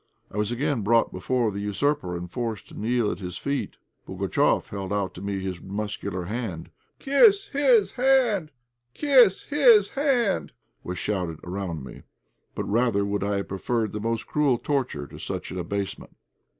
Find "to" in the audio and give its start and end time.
2.69-2.73, 5.13-5.21, 15.05-15.19